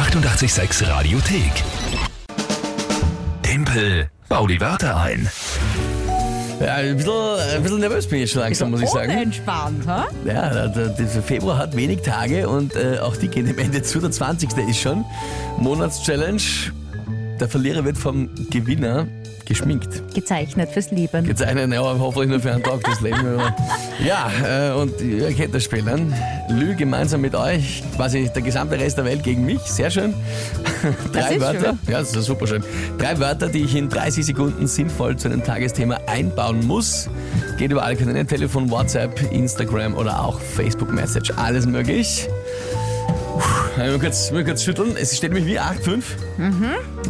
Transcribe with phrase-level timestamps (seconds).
[0.00, 1.52] 886 Radiothek.
[3.42, 5.28] Tempel, bau die Wörter ein.
[6.58, 7.12] Ja, ein bisschen,
[7.54, 9.12] ein bisschen nervös bin ich schon langsam, muss ich sagen.
[9.12, 10.06] Unentspannt, ha?
[10.24, 13.82] Ja, der, der, dieser Februar hat wenig Tage und äh, auch die gehen am Ende
[13.82, 14.00] zu.
[14.00, 14.56] Der 20.
[14.70, 15.04] ist schon.
[15.58, 16.40] Monatschallenge.
[17.40, 19.06] Der Verlierer wird vom Gewinner
[19.46, 20.14] geschminkt.
[20.14, 21.24] Gezeichnet fürs Leben.
[21.24, 23.40] Gezeichnet, ja, hoffentlich nur für einen Tag das Leben.
[24.04, 25.82] Ja, äh, und ihr kennt das Spiel.
[25.82, 26.06] Ne?
[26.50, 29.60] Lü gemeinsam mit euch, quasi der gesamte Rest der Welt gegen mich.
[29.60, 30.14] Sehr schön.
[31.12, 31.60] Drei Wörter.
[31.60, 31.78] schön.
[31.88, 32.62] Ja, das ist super schön.
[32.98, 37.08] Drei Wörter, die ich in 30 Sekunden sinnvoll zu einem Tagesthema einbauen muss.
[37.58, 41.32] Geht über alle Kanäle, Telefon, WhatsApp, Instagram oder auch Facebook Message.
[41.36, 42.28] Alles möglich.
[43.80, 44.94] Puh, Mal kurz, mal kurz schütteln.
[44.96, 46.02] Es steht nämlich wie 8-5.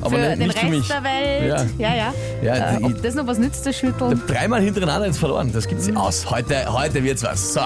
[0.00, 0.88] Aber für nicht, den nicht Rest für mich.
[0.88, 1.70] der Welt.
[1.78, 2.14] Ja, ja.
[2.42, 4.20] Ja, äh, die- ob das noch was nützt, das Ich Schütteln?
[4.26, 5.50] dreimal hintereinander jetzt verloren.
[5.52, 6.30] Das gibt's aus.
[6.30, 7.54] Heute, heute wird's was.
[7.54, 7.60] So,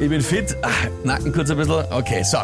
[0.00, 0.56] ich bin fit.
[0.62, 0.68] Ah,
[1.04, 1.84] Nacken kurz ein bisschen.
[1.90, 2.36] Okay, so.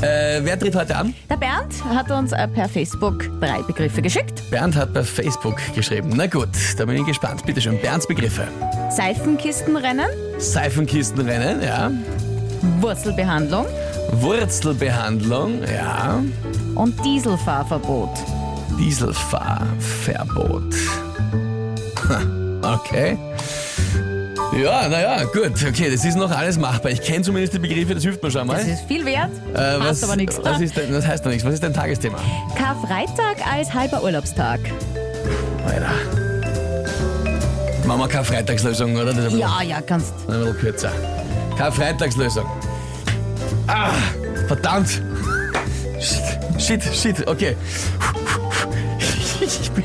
[0.00, 1.14] Äh, wer tritt heute an?
[1.28, 4.42] Der Bernd hat uns äh, per Facebook drei Begriffe geschickt.
[4.50, 6.10] Bernd hat bei Facebook geschrieben.
[6.14, 7.44] Na gut, da bin ich gespannt.
[7.44, 8.48] Bitte schön, Bernds Begriffe.
[8.90, 10.06] Seifenkistenrennen,
[10.38, 11.90] Seifenkistenrennen, ja.
[12.80, 13.66] Wurzelbehandlung
[14.12, 16.22] Wurzelbehandlung, ja.
[16.74, 18.10] und Dieselfahrverbot.
[18.78, 20.74] Dieselfahrverbot.
[22.62, 23.18] Okay.
[24.56, 25.52] Ja, naja, gut.
[25.68, 26.92] Okay, das ist noch alles machbar.
[26.92, 28.56] Ich kenne zumindest die Begriffe, das hilft mir schon mal.
[28.56, 30.38] Das ist viel wert, Äh, heißt was, aber nichts.
[30.42, 31.44] Was ist denn, das heißt doch nichts.
[31.44, 32.16] Was ist dein Tagesthema?
[32.56, 34.60] Karfreitag als halber Urlaubstag.
[35.66, 35.90] Alter.
[37.86, 39.12] Machen wir keine Freitagslösung, oder?
[39.28, 40.14] Ja, ja, kannst.
[40.28, 40.92] ein bisschen kürzer.
[41.58, 42.46] Keine Freitagslösung.
[43.66, 43.90] Ah,
[44.46, 45.02] verdammt.
[46.00, 46.22] Shit,
[46.58, 47.56] shit, shit, okay.
[49.40, 49.84] Ich bin,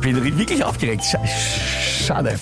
[0.00, 1.02] bin wirklich aufgeregt.
[1.02, 1.26] Scha-
[2.06, 2.38] Schade.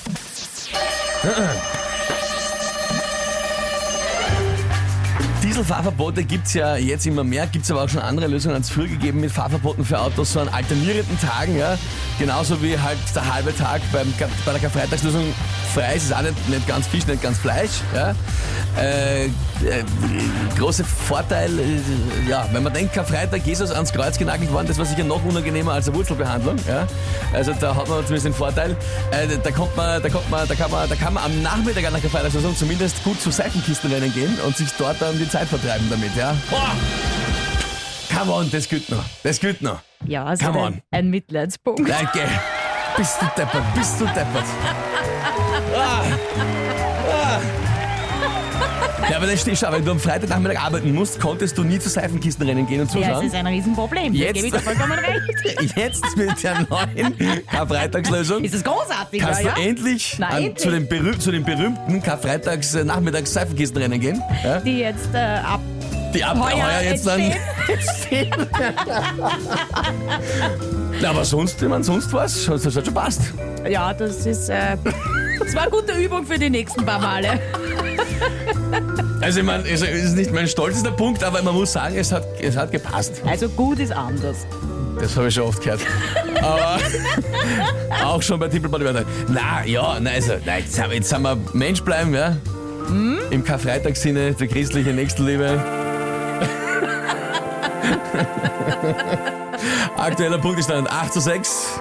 [5.50, 8.70] Dieselfahrverbote gibt es ja jetzt immer mehr, gibt es aber auch schon andere Lösungen als
[8.70, 11.76] früher gegeben mit Fahrverboten für Autos, so an alternierenden Tagen, ja.
[12.20, 14.14] Genauso wie halt der halbe Tag beim,
[14.46, 15.24] bei der Karfreitagslösung
[15.74, 18.14] frei ist, ist auch nicht, nicht ganz Fisch, nicht ganz Fleisch, ja.
[18.80, 19.30] Äh, äh,
[20.56, 24.84] großer Vorteil, äh, ja, wenn man denkt, Karfreitag Jesus ans Kreuz genagelt worden, das war
[24.84, 26.86] sicher noch unangenehmer als eine Wurzelbehandlung, ja.
[27.32, 28.76] Also da hat man zumindest den Vorteil,
[29.10, 31.84] äh, da kommt man, da kommt man, da kann man, da kann man am Nachmittag
[31.86, 35.88] an der Karfreitagssaison zumindest gut zu Seifenkistenrennen gehen und sich dort dann die Zeit vertreiben
[35.90, 36.34] damit, ja.
[36.50, 36.72] Boah!
[38.16, 39.80] Come on, das geht noch, das geht noch.
[40.06, 40.66] Ja, also Come on.
[40.74, 41.88] ein, ein Mitleidspunkt.
[41.88, 42.28] Danke.
[42.96, 44.44] Bist du deppert, bist du deppert.
[45.72, 46.02] Ah.
[47.12, 47.69] Ah.
[49.08, 51.88] Ja, aber das steht schon, wenn du am Freitagnachmittag arbeiten musst, konntest du nie zu
[51.88, 53.26] Seifenkistenrennen gehen und Ja, es zuschauen.
[53.26, 54.12] ist ein Riesenproblem.
[54.12, 55.72] Da Jetzt- gebe ich dir vollkommen recht.
[55.76, 59.52] Jetzt mit der neuen Karfreitagslösung Ist es großartig, kannst ja?
[59.54, 60.56] du endlich, Na, an, endlich.
[60.58, 64.22] Zu, den zu den berühmten Karfreitags-Nachmittags Seifenkistenrennen gehen.
[64.44, 64.60] Ja?
[64.60, 65.60] Die jetzt äh, ab.
[66.14, 68.32] Die ab Heuer heuer jetzt dann entstehen.
[68.32, 68.48] entstehen.
[71.00, 73.20] Na, aber sonst, ich meine, sonst was, das hat schon passt.
[73.68, 74.48] Ja, das ist.
[74.48, 74.76] Äh,
[75.38, 77.40] das war eine gute Übung für die nächsten paar Male.
[79.20, 82.24] Also ich meine, es ist nicht mein stolzester Punkt, aber man muss sagen, es hat,
[82.40, 83.20] es hat gepasst.
[83.26, 84.46] Also gut ist anders.
[85.00, 85.80] Das habe ich schon oft gehört.
[86.42, 86.78] Aber
[88.04, 91.22] auch schon bei Tippelbad über Na ja, na also, na, jetzt, sind wir- jetzt sind
[91.22, 92.36] wir Mensch bleiben, ja?
[93.30, 95.62] Im Karfreitagssinne, der christliche Nächstenliebe.
[99.96, 101.80] Aktueller Punktestand 8 zu 6.